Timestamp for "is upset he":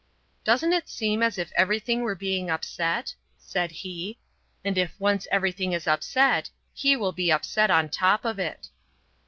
5.73-6.95